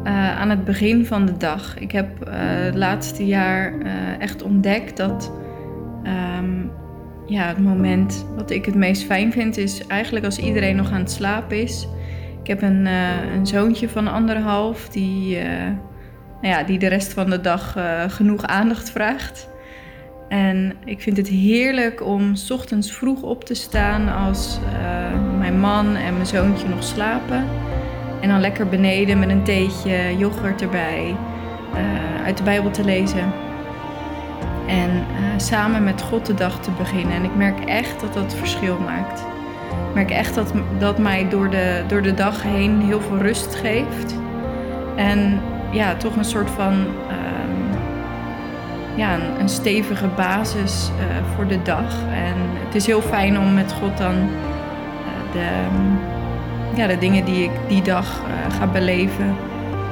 [0.04, 1.78] Uh, aan het begin van de dag.
[1.78, 3.72] Ik heb uh, het laatste jaar
[4.18, 5.32] echt ontdekt dat
[6.38, 6.70] um,
[7.26, 11.00] ja, het moment wat ik het meest fijn vind is eigenlijk als iedereen nog aan
[11.00, 11.88] het slapen is.
[12.40, 12.86] Ik heb een,
[13.36, 15.38] een zoontje van anderhalf die,
[16.40, 17.76] nou ja, die de rest van de dag
[18.08, 19.48] genoeg aandacht vraagt.
[20.28, 25.96] En ik vind het heerlijk om ochtends vroeg op te staan als uh, mijn man
[25.96, 27.44] en mijn zoontje nog slapen.
[28.20, 31.16] En dan lekker beneden met een theetje, yoghurt erbij,
[31.74, 33.32] uh, uit de Bijbel te lezen.
[34.66, 35.04] En uh,
[35.36, 37.16] samen met God de dag te beginnen.
[37.16, 39.20] En ik merk echt dat dat verschil maakt.
[39.88, 43.54] Ik merk echt dat dat mij door de, door de dag heen heel veel rust
[43.54, 44.16] geeft.
[44.96, 46.74] En ja, toch een soort van
[48.96, 52.02] ja, een, stevige basis uh, voor de dag.
[52.12, 55.48] En het is heel fijn om met God dan uh, de,
[56.76, 59.34] ja, de dingen die ik die dag uh, ga beleven,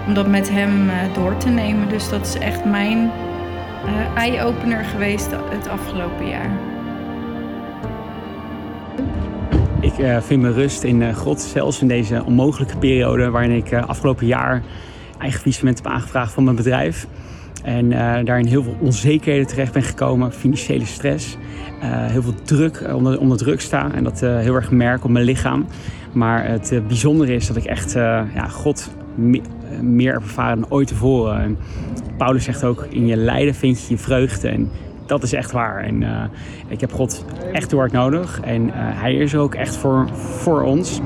[0.06, 1.88] om dat met Hem door te nemen.
[1.88, 3.10] Dus dat is echt mijn
[4.14, 6.50] eye-opener geweest het afgelopen jaar.
[9.80, 14.62] Ik vind mijn rust in God, zelfs in deze onmogelijke periode waarin ik afgelopen jaar
[15.18, 17.06] eigen faillissement heb aangevraagd van mijn bedrijf.
[17.62, 21.36] En uh, daarin heel veel onzekerheden terecht ben gekomen, financiële stress.
[21.82, 25.10] Uh, heel veel druk, uh, onder, onder druk sta en dat heel erg merk op
[25.10, 25.66] mijn lichaam.
[26.12, 27.92] Maar het bijzondere is dat ik echt
[28.34, 29.40] ja, God me
[29.80, 31.40] meer ervaren dan ooit tevoren.
[31.40, 31.58] En
[32.16, 34.48] Paulus zegt ook, in je lijden vind je je vreugde.
[34.48, 34.70] En
[35.06, 35.84] dat is echt waar.
[35.84, 36.30] En
[36.68, 38.40] ik heb God echt heel hard nodig.
[38.40, 41.00] En hij is er ook echt voor, voor ons.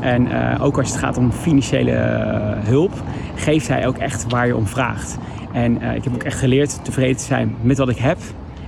[0.00, 0.28] En
[0.60, 1.92] ook als het gaat om financiële
[2.64, 2.92] hulp,
[3.34, 5.18] geeft hij ook echt waar je om vraagt.
[5.52, 8.18] En uh, ik heb ook echt geleerd tevreden te zijn met wat ik heb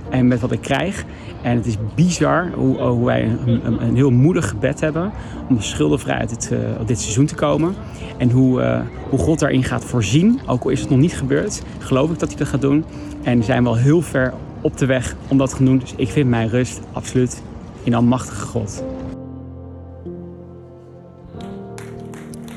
[0.09, 1.05] en met wat ik krijg.
[1.41, 5.11] En het is bizar hoe, oh, hoe wij een, een, een, heel moedig gebed hebben
[5.49, 7.75] om schuldenvrij uit dit, uh, dit seizoen te komen.
[8.17, 12.11] En hoe, hoe God daarin gaat voorzien, ook al is het nog niet gebeurd, geloof
[12.11, 12.85] ik dat hij dat gaat doen.
[13.23, 15.77] En zijn we al heel ver op de weg om dat te doen.
[15.77, 17.41] Dus ik vind mijn rust absoluut
[17.83, 18.83] in Almachtige God.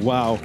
[0.02, 0.38] Wauw.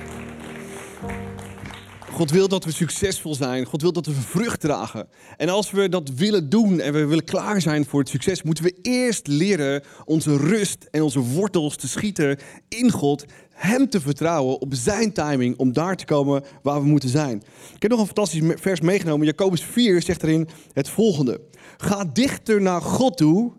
[2.12, 3.66] God wil dat we succesvol zijn.
[3.66, 5.08] God wil dat we vrucht dragen.
[5.38, 8.64] En als we dat willen doen en we willen klaar zijn voor het succes, moeten
[8.64, 13.26] we eerst leren onze rust en onze wortels te schieten in God.
[13.52, 17.44] Hem te vertrouwen op zijn timing om daar te komen waar we moeten zijn.
[17.76, 19.26] Ik heb nog een fantastisch vers meegenomen.
[19.26, 21.42] Jacobus 4 zegt erin het volgende.
[21.78, 23.52] Ga dichter naar God toe,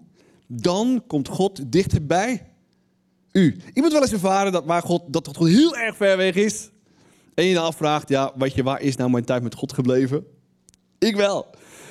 [0.47, 2.47] dan komt God dichterbij
[3.33, 3.57] u.
[3.73, 6.72] Iemand wel eens ervaren dat, waar God, dat God heel erg ver weg is?
[7.35, 10.25] En je afvraagt, ja, wat je, waar is nou mijn tijd met God gebleven?
[10.99, 11.47] Ik wel.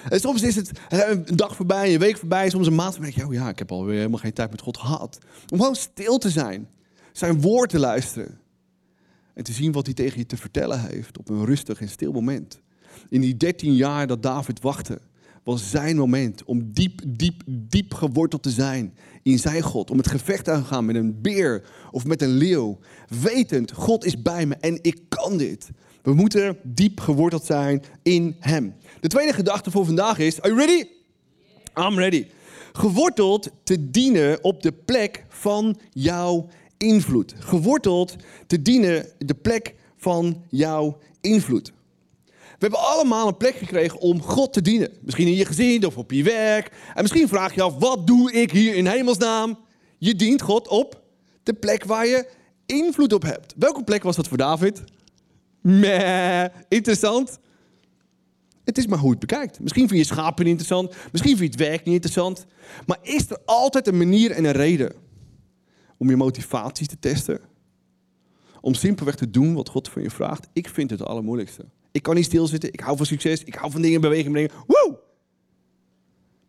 [0.10, 3.24] En soms is het een dag voorbij, een week voorbij, soms een maand voorbij.
[3.26, 5.18] Oh ja, ik heb alweer helemaal geen tijd met God gehad.
[5.52, 6.70] Om gewoon stil te zijn,
[7.12, 8.40] zijn woord te luisteren.
[9.34, 12.12] En te zien wat hij tegen je te vertellen heeft op een rustig en stil
[12.12, 12.62] moment.
[13.10, 15.00] In die dertien jaar dat David wachtte,
[15.44, 19.92] was zijn moment om diep, diep, diep geworteld te zijn in zijn God.
[19.92, 22.80] Om het gevecht aan te gaan met een beer of met een leeuw.
[23.22, 25.70] Wetend, God is bij me en ik kan dit.
[26.02, 28.74] We moeten diep geworteld zijn in Hem.
[29.00, 30.88] De tweede gedachte voor vandaag is: Are you ready?
[31.76, 32.28] I'm ready.
[32.72, 37.36] Geworteld te dienen op de plek van jouw invloed.
[37.40, 38.16] Geworteld
[38.48, 41.74] te dienen de plek van jouw invloed.
[42.62, 44.92] We hebben allemaal een plek gekregen om God te dienen.
[45.02, 46.72] Misschien in je gezin of op je werk.
[46.94, 49.60] En misschien vraag je af, wat doe ik hier in hemelsnaam?
[49.98, 51.02] Je dient God op
[51.44, 52.30] de plek waar je
[52.66, 53.54] invloed op hebt.
[53.58, 54.84] Welke plek was dat voor David?
[55.62, 57.40] Meh, interessant.
[58.64, 59.60] Het is maar hoe je het bekijkt.
[59.60, 60.96] Misschien vind je schapen niet interessant.
[61.12, 62.46] Misschien vind je het werk niet interessant.
[62.86, 64.94] Maar is er altijd een manier en een reden
[65.98, 67.40] om je motivaties te testen?
[68.60, 70.48] Om simpelweg te doen wat God van je vraagt?
[70.54, 71.66] Ik vind het het allermoeilijkste.
[71.92, 72.74] Ik kan niet stilzitten.
[72.74, 73.44] Ik hou van succes.
[73.44, 74.52] Ik hou van dingen in beweging brengen.
[74.68, 75.00] Woe!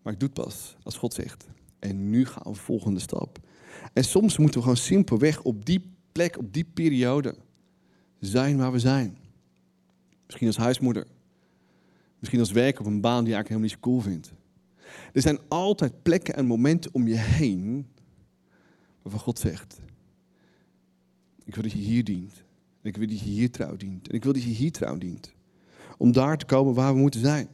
[0.02, 1.46] Maar ik doe het pas als God zegt.
[1.78, 3.38] En nu gaan we de volgende stap.
[3.92, 7.34] En soms moeten we gewoon simpelweg op die plek, op die periode
[8.20, 9.18] zijn waar we zijn.
[10.26, 11.06] Misschien als huismoeder.
[12.18, 14.32] Misschien als werk op een baan die je eigenlijk helemaal niet zo cool vindt.
[15.12, 17.86] Er zijn altijd plekken en momenten om je heen
[19.02, 19.80] waarvan God zegt:
[21.44, 22.44] Ik wil dat je hier dient.
[22.82, 24.08] En ik wil dat je hier trouw dient.
[24.08, 25.32] En ik wil dat je hier trouw dient.
[25.98, 27.48] Om daar te komen waar we moeten zijn.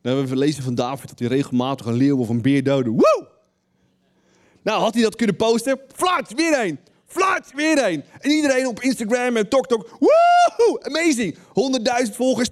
[0.00, 2.90] We lezen van David dat hij regelmatig een leeuw of een beer doodde.
[2.90, 3.28] Woe!
[4.62, 5.80] Nou, had hij dat kunnen posten?
[5.94, 6.78] Flats, weer een.
[7.06, 8.04] Flats, weer een.
[8.20, 9.88] En iedereen op Instagram en TokTok.
[9.98, 11.36] Woehoe, amazing.
[12.08, 12.48] 100.000 volgers,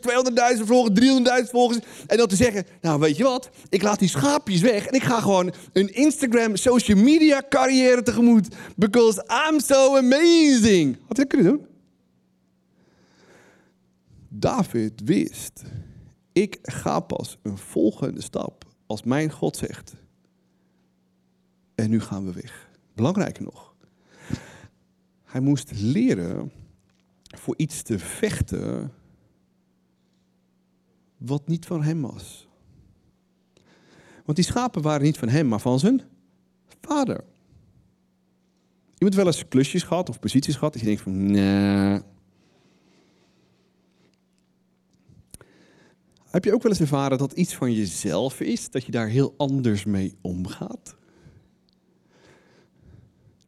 [0.59, 1.01] 200.000 volgers,
[1.44, 1.79] 300.000 volgers.
[2.07, 3.51] En dan te zeggen, nou weet je wat?
[3.68, 8.49] Ik laat die schaapjes weg en ik ga gewoon een Instagram social media carrière tegemoet.
[8.77, 10.96] Because I'm so amazing.
[11.07, 11.75] Had hij dat kunnen doen?
[14.38, 15.62] David wist,
[16.33, 19.94] ik ga pas een volgende stap als mijn God zegt.
[21.75, 22.70] En nu gaan we weg.
[22.94, 23.75] Belangrijker nog.
[25.25, 26.53] Hij moest leren
[27.25, 28.92] voor iets te vechten
[31.16, 32.49] wat niet van hem was.
[34.25, 36.03] Want die schapen waren niet van hem, maar van zijn
[36.81, 37.25] vader.
[38.99, 42.01] Iemand wel eens klusjes gehad of posities gehad dat je denkt van, nee.
[46.37, 49.35] Heb je ook wel eens ervaren dat iets van jezelf is, dat je daar heel
[49.37, 50.96] anders mee omgaat?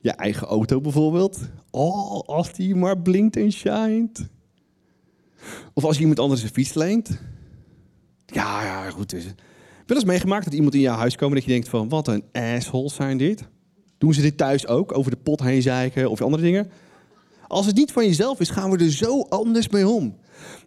[0.00, 1.38] Je eigen auto bijvoorbeeld.
[1.70, 4.28] Oh, als die maar blinkt en shined.
[5.74, 7.20] Of als je iemand anders een fiets leent.
[8.26, 9.10] Ja, ja, goed.
[9.10, 9.34] Het.
[9.86, 11.88] Wel eens meegemaakt dat iemand in jouw huis komt dat je denkt van...
[11.88, 13.48] wat een assholes zijn dit.
[13.98, 14.96] Doen ze dit thuis ook?
[14.96, 16.70] Over de pot heen zeiken of andere dingen?
[17.48, 20.16] Als het niet van jezelf is, gaan we er zo anders mee om.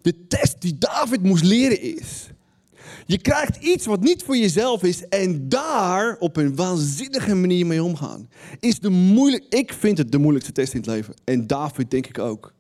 [0.02, 2.30] De test die David moest leren is...
[3.06, 7.84] Je krijgt iets wat niet voor jezelf is en daar op een waanzinnige manier mee
[7.84, 8.30] omgaan.
[8.60, 11.14] Is de moeilijk, ik vind het de moeilijkste test in het leven.
[11.24, 12.54] En David denk ik ook.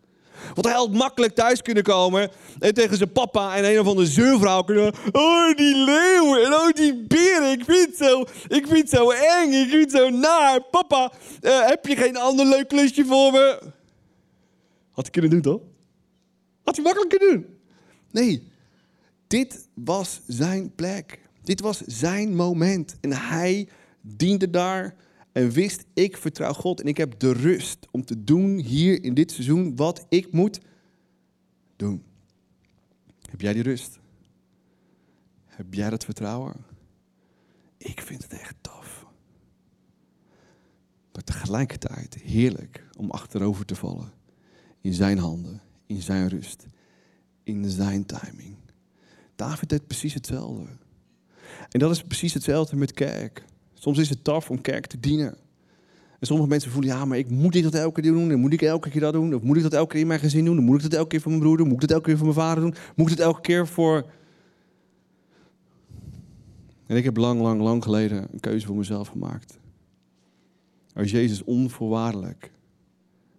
[0.53, 4.07] Want hij had makkelijk thuis kunnen komen en tegen zijn papa en een of andere
[4.07, 4.93] zeurvrouw kunnen.
[5.11, 7.51] Oh, die leeuwen en oh, die beren.
[7.51, 9.51] Ik vind het zo, ik vind zo eng.
[9.51, 10.61] Ik vind het zo naar.
[10.71, 13.59] Papa, uh, heb je geen ander leuk klusje voor me?
[14.91, 15.61] Had hij kunnen doen, toch?
[16.71, 17.45] Had hij makkelijk doen.
[18.11, 18.47] Nee,
[19.27, 21.19] dit was zijn plek.
[21.43, 22.95] Dit was zijn moment.
[23.01, 23.67] En hij
[24.01, 24.95] diende daar
[25.31, 29.13] en wist, ik vertrouw God en ik heb de rust om te doen hier in
[29.13, 30.59] dit seizoen wat ik moet
[31.75, 32.03] doen.
[33.29, 33.99] Heb jij die rust?
[35.45, 36.65] Heb jij dat vertrouwen?
[37.77, 39.05] Ik vind het echt tof.
[41.13, 44.11] Maar tegelijkertijd heerlijk om achterover te vallen.
[44.81, 45.61] In zijn handen,
[45.95, 46.67] in zijn rust,
[47.43, 48.55] in zijn timing.
[49.35, 50.63] David deed precies hetzelfde.
[51.69, 53.45] En dat is precies hetzelfde met kerk.
[53.73, 55.37] Soms is het tof om kerk te dienen.
[56.19, 58.29] En sommige mensen voelen, ja, maar ik moet dit dat elke keer doen.
[58.29, 59.35] Dan moet ik elke keer dat doen.
[59.35, 60.55] Of moet ik dat elke keer in mijn gezin doen.
[60.55, 61.67] Dan moet ik dat elke keer voor mijn broer doen.
[61.67, 62.75] Moet ik dat elke keer voor mijn vader doen.
[62.95, 64.09] Moet ik dat elke keer voor...
[66.85, 69.59] En ik heb lang, lang, lang geleden een keuze voor mezelf gemaakt.
[70.93, 72.51] Als Jezus onvoorwaardelijk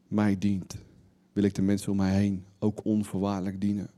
[0.09, 0.77] mij dient,
[1.33, 3.91] wil ik de mensen om mij heen ook onvoorwaardelijk dienen.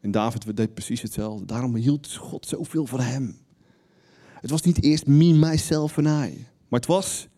[0.00, 1.44] En David deed precies hetzelfde.
[1.44, 3.38] Daarom hield God zoveel van hem.
[4.40, 6.46] Het was niet eerst me, myself en I.
[6.68, 7.28] Maar het was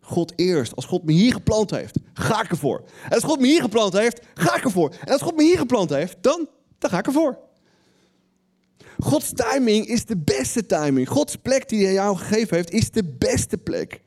[0.00, 0.76] God eerst.
[0.76, 2.84] Als God me hier geplant heeft, ga ik ervoor.
[3.04, 4.94] En als God me hier geplant heeft, ga ik ervoor.
[5.04, 7.38] En als God me hier geplant heeft, dan, dan ga ik ervoor.
[8.98, 11.08] Gods timing is de beste timing.
[11.08, 14.02] Gods plek die hij jou gegeven heeft, is de beste plek.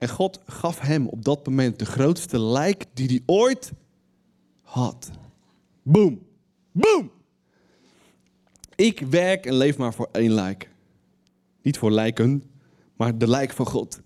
[0.00, 3.72] En God gaf hem op dat moment de grootste lijk die hij ooit
[4.60, 5.10] had.
[5.82, 6.22] Boom.
[6.72, 7.10] Boom!
[8.74, 10.70] Ik werk en leef maar voor één lijk.
[11.62, 12.42] Niet voor lijken,
[12.96, 14.00] maar de lijk van God.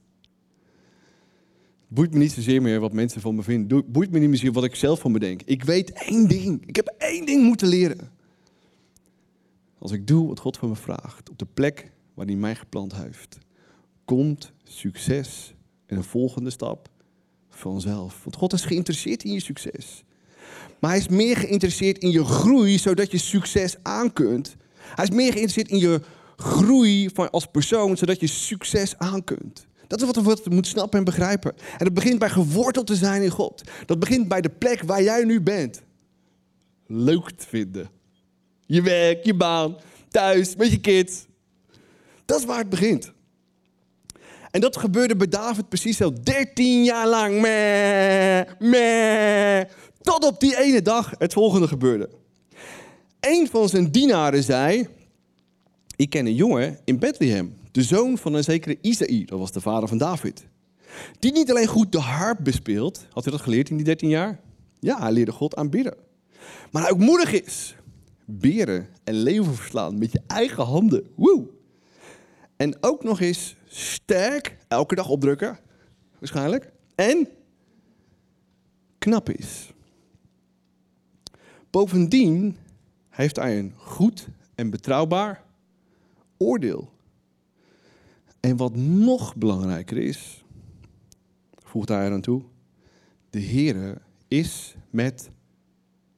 [1.88, 3.92] Boeit me niet zozeer meer wat mensen van me vinden.
[3.92, 5.42] Boeit me niet meer wat ik zelf van me denk.
[5.42, 6.66] Ik weet één ding.
[6.66, 8.11] Ik heb één ding moeten leren.
[9.78, 12.94] Als ik doe wat God van me vraagt, op de plek waar hij mij geplant
[12.94, 13.38] heeft,
[14.04, 15.54] komt succes
[15.94, 16.88] en een volgende stap
[17.50, 18.20] vanzelf.
[18.24, 20.04] Want God is geïnteresseerd in je succes.
[20.80, 24.57] Maar hij is meer geïnteresseerd in je groei, zodat je succes aan kunt.
[24.94, 26.00] Hij is meer geïnteresseerd in je
[26.37, 29.66] groei van als persoon, zodat je succes aan kunt.
[29.87, 31.54] Dat is wat we, moeten snappen en begrijpen.
[31.78, 33.62] En dat begint bij geworteld te zijn in God.
[33.87, 35.83] Dat begint bij de plek waar jij nu bent.
[36.87, 37.90] Leuk te vinden.
[38.66, 39.76] Je werk, je baan,
[40.09, 41.26] thuis, met je kids.
[42.24, 43.12] Dat is waar het begint.
[44.54, 46.12] En dat gebeurde bij David precies zo.
[46.22, 47.40] 13 jaar lang.
[47.40, 49.64] Meh, meh.
[50.00, 52.08] Tot op die ene dag het volgende gebeurde.
[53.20, 54.88] Een van zijn dienaren zei:
[55.96, 59.60] Ik ken een jongen in Bethlehem, de zoon van een zekere Isaïe, dat was de
[59.60, 60.46] vader van David.
[61.18, 64.40] Die niet alleen goed de harp bespeelt, had hij dat geleerd in die 13 jaar?
[64.80, 65.94] Ja, hij leerde God aanbidden.
[66.70, 67.76] Maar hij ook moedig is.
[68.24, 71.06] Beren en leeuwen verslaan met je eigen handen.
[71.14, 71.46] Woe!
[72.56, 75.58] En ook nog eens sterk, elke dag opdrukken,
[76.18, 76.72] waarschijnlijk.
[76.94, 77.28] En
[78.98, 79.72] knap is.
[81.70, 82.56] Bovendien
[83.08, 85.42] heeft hij een goed en betrouwbaar
[86.37, 86.92] oordeel.
[88.40, 90.44] En wat nog belangrijker is,
[91.54, 92.42] voegt hij eraan toe,
[93.30, 95.30] de Heere is met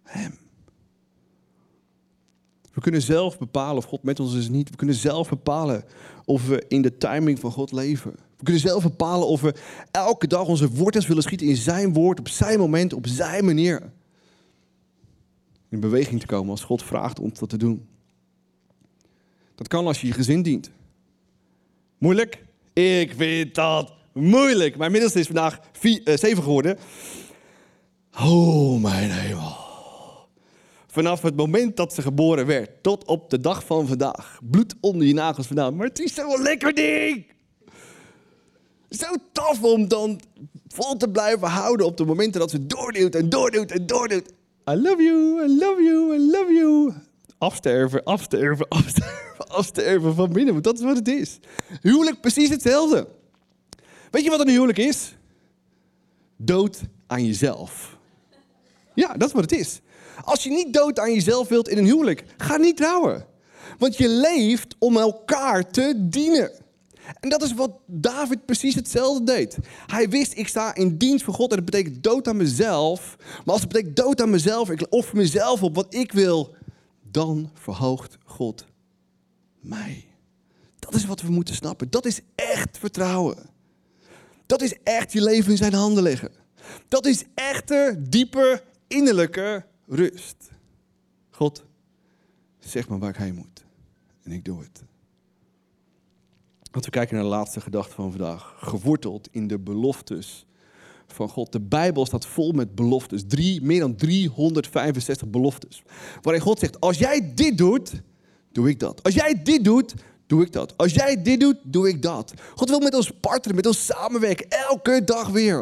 [0.02, 0.45] hem.
[2.76, 4.70] We kunnen zelf bepalen of God met ons is niet.
[4.70, 5.84] We kunnen zelf bepalen
[6.24, 8.10] of we in de timing van God leven.
[8.10, 9.54] We kunnen zelf bepalen of we
[9.90, 13.92] elke dag onze wortels willen schieten in zijn woord, op zijn moment, op zijn manier.
[15.68, 17.86] In beweging te komen als God vraagt om dat te doen.
[19.54, 20.70] Dat kan als je je gezin dient.
[21.98, 22.44] Moeilijk?
[22.72, 24.76] Ik vind dat moeilijk.
[24.76, 26.78] Mijn middelste is vandaag vier, uh, zeven geworden.
[28.20, 29.65] Oh, mijn hemel.
[30.96, 34.40] Vanaf het moment dat ze geboren werd tot op de dag van vandaag.
[34.50, 35.76] Bloed onder je nagels vandaan.
[35.76, 37.26] Maar het is zo'n lekker ding.
[38.90, 40.20] Zo tof om dan
[40.68, 44.32] vol te blijven houden op de momenten dat ze doorduwt en doorduwt en doorduwt.
[44.70, 46.92] I love you, I love you, I love you.
[47.38, 50.52] Afsterven, afsterven, afsterven, afsterven van binnen.
[50.52, 51.38] Want dat is wat het is.
[51.80, 53.08] Huwelijk precies hetzelfde.
[54.10, 55.14] Weet je wat een huwelijk is?
[56.36, 57.96] Dood aan jezelf.
[58.94, 59.80] Ja, dat is wat het is.
[60.24, 63.26] Als je niet dood aan jezelf wilt in een huwelijk, ga niet trouwen.
[63.78, 66.50] Want je leeft om elkaar te dienen.
[67.20, 69.58] En dat is wat David precies hetzelfde deed.
[69.86, 73.16] Hij wist, ik sta in dienst voor God en dat betekent dood aan mezelf.
[73.18, 76.54] Maar als het betekent dood aan mezelf, ik offer mezelf op wat ik wil,
[77.10, 78.64] dan verhoogt God
[79.60, 80.04] mij.
[80.78, 81.90] Dat is wat we moeten snappen.
[81.90, 83.36] Dat is echt vertrouwen.
[84.46, 86.32] Dat is echt je leven in zijn handen leggen.
[86.88, 90.50] Dat is echte, diepe, innerlijke rust.
[91.30, 91.64] God,
[92.58, 93.64] zeg maar waar ik heen moet.
[94.22, 94.84] En ik doe het.
[96.62, 98.54] Laten we kijken naar de laatste gedachte van vandaag.
[98.58, 100.46] Geworteld in de beloftes
[101.06, 101.52] van God.
[101.52, 103.24] De Bijbel staat vol met beloftes.
[103.62, 105.82] Meer dan 365 beloftes.
[106.22, 108.02] Waarin God zegt, als jij dit doet,
[108.52, 109.02] doe ik dat.
[109.02, 109.94] Als jij dit doet,
[110.26, 110.76] doe ik dat.
[110.76, 112.32] Als jij dit doet, doe ik dat.
[112.54, 114.48] God wil met ons partneren, met ons samenwerken.
[114.48, 115.60] Elke dag weer.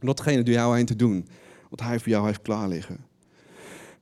[0.00, 1.28] En datgene doe jou heen te doen.
[1.70, 3.06] Wat hij voor jou heeft klaar liggen.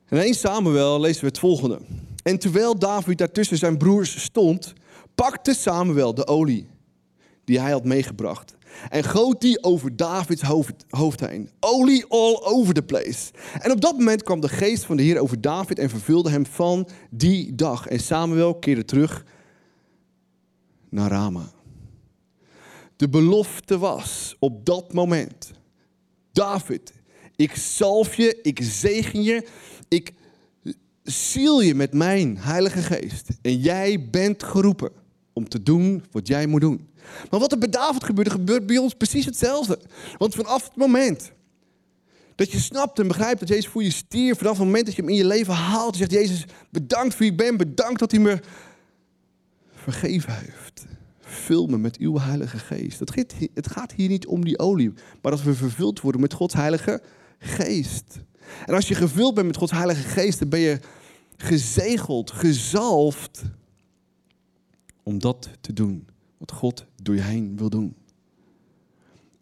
[0.09, 1.81] En in 1 Samuel lezen we het volgende.
[2.23, 4.73] En terwijl David daartussen zijn broers stond,
[5.15, 6.69] pakte Samuel de olie
[7.45, 8.57] die hij had meegebracht
[8.91, 11.51] en goot die over Davids hoofd, hoofd heen.
[11.61, 13.31] Olie all over the place.
[13.59, 16.47] En op dat moment kwam de geest van de Heer over David en vervulde hem
[16.47, 17.87] van die dag.
[17.87, 19.25] En Samuel keerde terug
[20.89, 21.51] naar Rama.
[22.97, 25.53] De belofte was op dat moment:
[26.33, 26.93] David,
[27.37, 29.47] ik zalf je, ik zegen je,
[29.89, 30.13] ik
[31.03, 33.29] ziel je met mijn Heilige Geest.
[33.43, 34.91] En jij bent geroepen
[35.33, 36.89] om te doen wat jij moet doen.
[37.31, 39.79] Maar wat er bij David gebeurde, gebeurt bij ons precies hetzelfde.
[40.19, 41.33] Want vanaf het moment
[42.35, 45.01] dat je snapt en begrijpt dat Jezus voor je stier, vanaf het moment dat je
[45.01, 48.21] hem in je leven haalt, zegt Jezus, bedankt voor wie ik ben, bedankt dat hij
[48.21, 48.41] me
[49.75, 50.85] vergeven heeft.
[51.21, 52.99] Vul me met uw Heilige Geest.
[53.55, 57.03] Het gaat hier niet om die olie, maar dat we vervuld worden met Gods Heilige
[57.39, 58.19] Geest.
[58.67, 60.81] En als je gevuld bent met Gods Heilige Geest, dan ben je
[61.37, 63.43] gezegeld, gezalfd
[65.03, 67.97] om dat te doen wat God door je heen wil doen.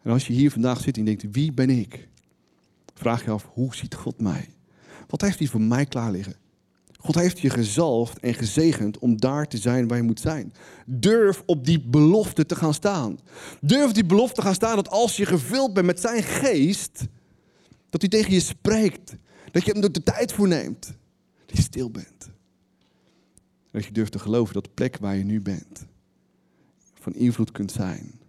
[0.01, 2.07] En als je hier vandaag zit en denkt, wie ben ik?
[2.93, 4.49] Vraag je af, hoe ziet God mij?
[5.07, 6.35] Wat heeft hij voor mij klaar liggen?
[6.97, 10.53] God heeft je gezalfd en gezegend om daar te zijn waar je moet zijn.
[10.85, 13.19] Durf op die belofte te gaan staan.
[13.61, 17.05] Durf die belofte te gaan staan dat als je gevuld bent met zijn geest,
[17.89, 19.15] dat hij tegen je spreekt.
[19.51, 20.93] Dat je hem er de tijd voor neemt.
[21.45, 22.31] Dat je stil bent.
[23.71, 25.85] Dat je durft te geloven dat de plek waar je nu bent
[27.05, 28.19] van invloed kunt zijn.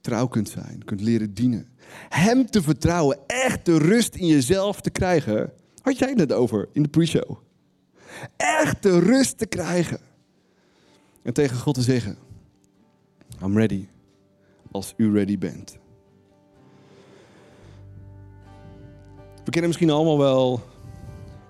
[0.00, 1.68] Trouw kunt zijn, kunt leren dienen.
[2.08, 5.52] Hem te vertrouwen, echt de rust in jezelf te krijgen.
[5.82, 7.36] Had jij het over in de pre-show?
[8.36, 10.00] Echt de rust te krijgen.
[11.22, 12.18] En tegen God te zeggen:
[13.42, 13.86] I'm ready
[14.70, 15.77] als u ready bent.
[19.48, 20.60] We kennen misschien allemaal wel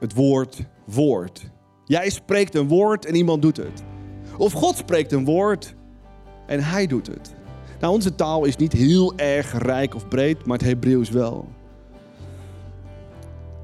[0.00, 1.50] het woord woord.
[1.84, 3.82] Jij spreekt een woord en iemand doet het.
[4.36, 5.74] Of God spreekt een woord
[6.46, 7.34] en hij doet het.
[7.80, 11.48] Nou, onze taal is niet heel erg rijk of breed, maar het Hebreeuws wel.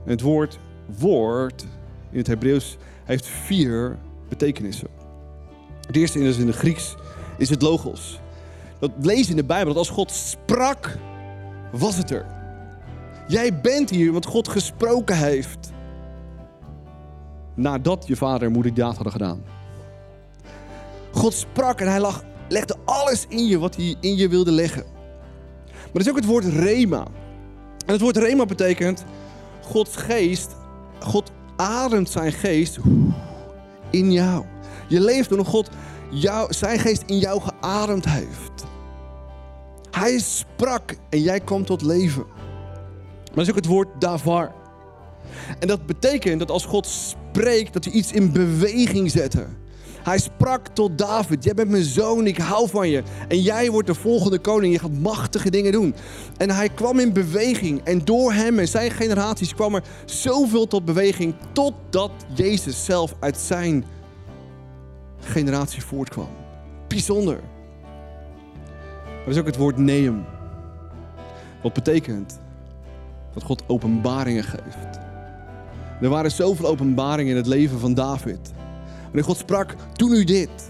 [0.05, 0.59] het woord
[0.99, 1.67] woord
[2.11, 3.99] in het Hebreeuws heeft vier
[4.29, 4.89] betekenissen.
[5.87, 6.95] Het eerste is in het Grieks
[7.39, 8.21] is het logos.
[8.79, 10.99] Dat lezen in de Bijbel dat als God sprak,
[11.73, 12.43] was het er.
[13.27, 15.73] Jij bent hier want God gesproken heeft.
[17.55, 19.43] Nadat je vader en moeder daad hadden gedaan.
[21.13, 22.13] God sprak en hij
[22.49, 24.85] legde alles in je wat hij in je wilde leggen.
[25.65, 27.07] Maar dat is ook het woord rema.
[27.87, 29.05] En het woord rema betekent
[29.63, 30.57] Gods geest,
[31.01, 32.79] God ademt zijn geest
[33.91, 34.45] in jou.
[34.89, 35.71] Je leeft door God
[36.11, 38.65] jou, zijn geest in jou geademd heeft.
[39.91, 42.25] Hij sprak en jij kwam tot leven.
[43.35, 44.53] Maar dat is ook het woord davar.
[45.59, 49.47] En dat betekent dat als God spreekt, dat hij iets in beweging zette.
[50.03, 53.03] Hij sprak tot David: Jij bent mijn zoon, ik hou van je.
[53.29, 55.95] En jij wordt de volgende koning, je gaat machtige dingen doen.
[56.37, 57.81] En hij kwam in beweging.
[57.85, 61.35] En door hem en zijn generaties kwam er zoveel tot beweging.
[61.53, 63.85] Totdat Jezus zelf uit zijn
[65.21, 66.29] generatie voortkwam.
[66.89, 67.41] Bijzonder.
[69.05, 70.25] Maar dat is ook het woord neem.
[71.63, 72.43] Wat betekent
[73.35, 74.99] dat God openbaringen geeft.
[76.01, 78.53] Er waren zoveel openbaringen in het leven van David.
[79.05, 80.69] Wanneer God sprak, doe nu dit.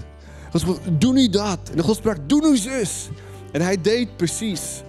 [0.50, 1.58] God sprak, doe nu dat.
[1.76, 3.08] En God sprak, doe nu zus.
[3.52, 4.82] En hij deed precies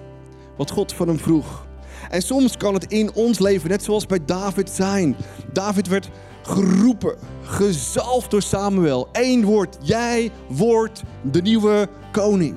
[0.57, 1.65] wat God van hem vroeg.
[2.09, 5.15] En soms kan het in ons leven, net zoals bij David zijn.
[5.53, 6.09] David werd
[6.41, 9.07] geroepen, gezalfd door Samuel.
[9.11, 12.55] Eén woord, jij wordt de nieuwe koning.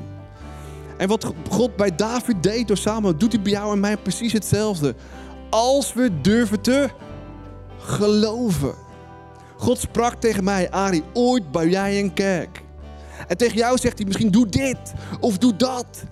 [0.98, 4.32] En wat God bij David deed door Samuel, doet hij bij jou en mij precies
[4.32, 4.94] hetzelfde.
[5.50, 6.88] Als we durven te
[7.78, 8.74] geloven.
[9.56, 12.62] God sprak tegen mij, Ari, ooit bouw jij een kerk.
[13.28, 14.78] En tegen jou zegt hij misschien doe dit,
[15.20, 16.04] of doe dat,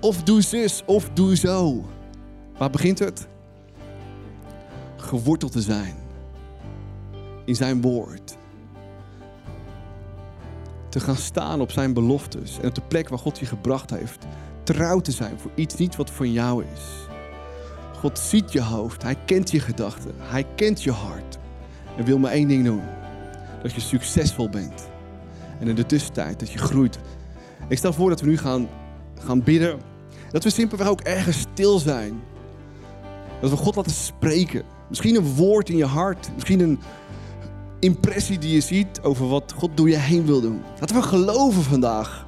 [0.00, 1.84] of doe zus, of doe zo.
[2.58, 3.26] Waar begint het?
[4.96, 5.94] Geworteld te zijn
[7.44, 8.36] in zijn woord.
[10.94, 14.26] Te gaan staan op zijn beloftes en op de plek waar God je gebracht heeft.
[14.62, 16.82] Trouw te zijn voor iets niet wat van jou is.
[17.98, 21.38] God ziet je hoofd, hij kent je gedachten, hij kent je hart.
[21.96, 22.82] En wil maar één ding doen.
[23.62, 24.88] Dat je succesvol bent.
[25.60, 26.98] En in de tussentijd dat je groeit.
[27.68, 28.68] Ik stel voor dat we nu gaan,
[29.24, 29.80] gaan bidden.
[30.30, 32.22] Dat we simpelweg ook ergens stil zijn.
[33.40, 34.62] Dat we God laten spreken.
[34.88, 36.30] Misschien een woord in je hart.
[36.34, 36.78] Misschien een
[37.84, 40.62] impressie die je ziet over wat God door je heen wil doen.
[40.80, 42.26] Laten we geloven vandaag.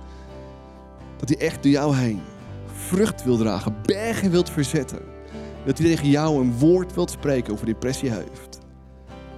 [1.16, 2.20] Dat hij echt door jou heen
[2.86, 3.76] vrucht wil dragen.
[3.82, 4.98] Bergen wilt verzetten.
[5.64, 8.58] Dat hij tegen jou een woord wilt spreken over depressie heeft.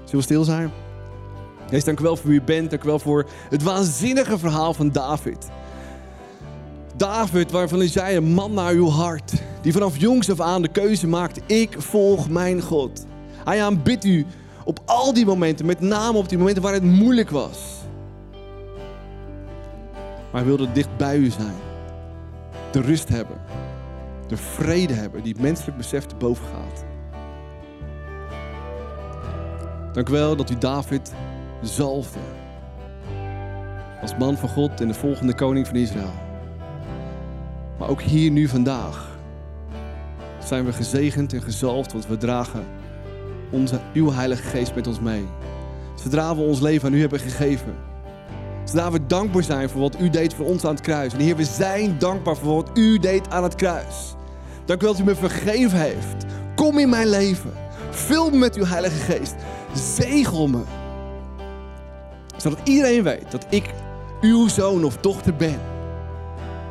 [0.05, 0.71] Zullen we stil zijn?
[1.71, 2.71] Jezus, dank u wel voor wie u bent.
[2.71, 5.49] Dank u wel voor het waanzinnige verhaal van David.
[6.97, 9.33] David, waarvan u zei, een man naar uw hart.
[9.63, 13.07] Die vanaf jongs af aan de keuze maakt, ik volg mijn God.
[13.45, 14.27] Hij aanbidt u
[14.69, 17.59] op al die momenten, met name op die momenten waar het moeilijk was.
[20.31, 21.57] Maar hij wilde dicht bij u zijn.
[22.71, 23.37] De rust hebben.
[24.27, 26.85] De vrede hebben die het menselijk besef te boven gaat.
[29.93, 31.13] Dank u wel dat u David
[31.63, 32.19] zalfde.
[34.01, 36.13] Als man van God en de volgende koning van Israël.
[37.79, 39.19] Maar ook hier nu vandaag
[40.45, 42.65] zijn we gezegend en gezalfd, want we dragen
[43.51, 45.27] onze, uw Heilige Geest met ons mee.
[45.95, 47.75] Zodra we ons leven aan u hebben gegeven.
[48.65, 51.13] Zodra we dankbaar zijn voor wat u deed voor ons aan het kruis.
[51.13, 54.15] En Heer, we zijn dankbaar voor wat u deed aan het kruis.
[54.65, 56.25] Dank u wel dat u me vergeven heeft.
[56.55, 57.53] Kom in mijn leven.
[57.91, 59.35] Vul me met uw Heilige Geest.
[59.75, 60.63] Zegel me.
[62.37, 63.71] Zodat iedereen weet dat ik
[64.21, 65.59] uw zoon of dochter ben.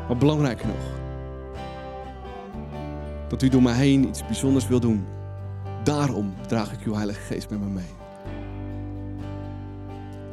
[0.08, 0.96] Maar belangrijker nog.
[3.28, 5.17] Dat u door mij heen iets bijzonders wil doen.
[5.88, 7.96] Daarom draag ik uw Heilige Geest met me mee.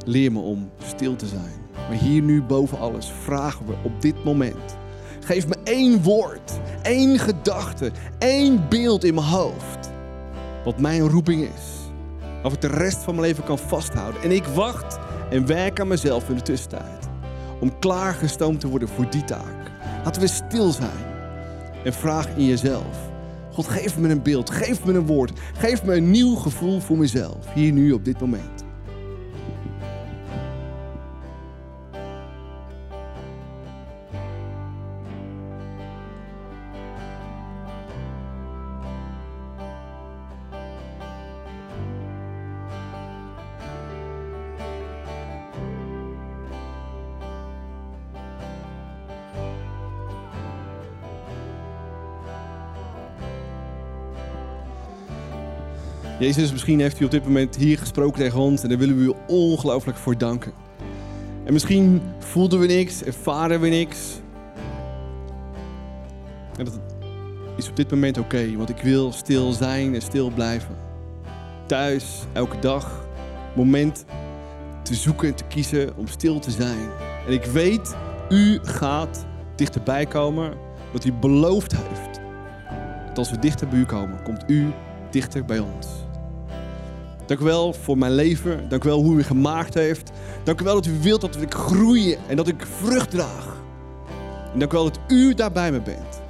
[0.05, 1.53] Leer me om stil te zijn.
[1.73, 4.77] Maar hier nu boven alles vragen we op dit moment.
[5.19, 9.91] Geef me één woord, één gedachte, één beeld in mijn hoofd.
[10.63, 11.91] Wat mijn roeping is.
[12.43, 14.21] Of ik de rest van mijn leven kan vasthouden.
[14.21, 14.99] En ik wacht
[15.29, 17.07] en werk aan mezelf in de tussentijd.
[17.59, 19.71] Om klaargestoomd te worden voor die taak.
[20.03, 21.05] Laten we stil zijn.
[21.83, 23.04] En vraag in jezelf.
[23.55, 26.97] God, geef me een beeld, geef me een woord, geef me een nieuw gevoel voor
[26.97, 28.64] mezelf, hier nu op dit moment.
[56.25, 59.03] Jezus, misschien heeft u op dit moment hier gesproken tegen ons en daar willen we
[59.03, 60.51] u ongelooflijk voor danken.
[61.43, 63.99] En misschien voelden we niks, ervaren we niks.
[66.57, 66.79] En dat
[67.57, 70.75] is op dit moment oké, want ik wil stil zijn en stil blijven.
[71.65, 73.07] Thuis, elke dag,
[73.55, 74.05] moment
[74.83, 76.89] te zoeken en te kiezen om stil te zijn.
[77.27, 77.95] En ik weet,
[78.29, 80.53] u gaat dichterbij komen,
[80.93, 82.19] wat u beloofd heeft.
[83.07, 84.71] Dat als we dichter bij u komen, komt u
[85.09, 85.94] dichter bij ons.
[87.25, 88.69] Dank u wel voor mijn leven.
[88.69, 90.11] Dank u wel hoe u gemaakt heeft.
[90.43, 93.57] Dank u wel dat u wilt dat ik groei en dat ik vrucht draag.
[94.53, 96.21] En dank u wel dat u daar bij me bent.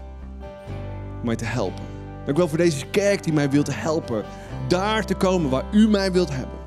[1.19, 1.83] Om mij te helpen.
[2.25, 4.23] Dank u wel voor deze kerk die mij wilt helpen.
[4.67, 6.57] Daar te komen waar u mij wilt hebben.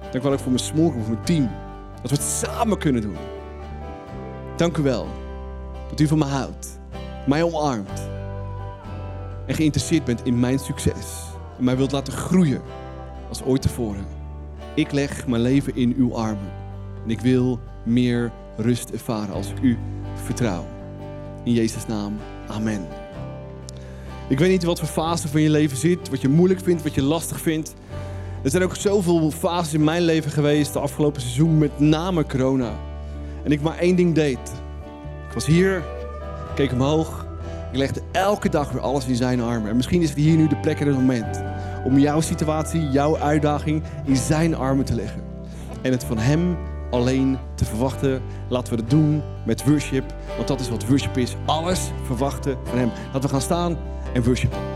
[0.00, 1.50] Dank u wel ook voor mijn small voor mijn team.
[2.02, 3.16] Dat we het samen kunnen doen.
[4.56, 5.08] Dank u wel
[5.88, 6.78] dat u van me houdt.
[7.26, 8.08] Mij omarmt.
[9.46, 11.22] En geïnteresseerd bent in mijn succes.
[11.58, 12.62] En mij wilt laten groeien
[13.38, 14.06] als ooit tevoren.
[14.74, 16.52] Ik leg mijn leven in uw armen.
[17.04, 19.78] En ik wil meer rust ervaren als ik u
[20.14, 20.66] vertrouw.
[21.44, 22.16] In Jezus' naam.
[22.48, 22.86] Amen.
[24.28, 26.94] Ik weet niet wat voor fase van je leven zit, wat je moeilijk vindt, wat
[26.94, 27.74] je lastig vindt.
[28.42, 32.72] Er zijn ook zoveel fases in mijn leven geweest de afgelopen seizoen, met name corona.
[33.42, 34.52] En ik maar één ding deed.
[35.28, 35.82] Ik was hier,
[36.54, 37.26] keek omhoog.
[37.72, 39.70] Ik legde elke dag weer alles in zijn armen.
[39.70, 41.43] En misschien is het hier nu de plek en het moment
[41.84, 45.22] om jouw situatie, jouw uitdaging in zijn armen te leggen.
[45.82, 46.56] En het van hem
[46.90, 48.22] alleen te verwachten.
[48.48, 51.36] Laten we het doen met worship, want dat is wat worship is.
[51.44, 52.90] Alles verwachten van hem.
[53.04, 53.76] Laten we gaan staan
[54.12, 54.73] en worshipen.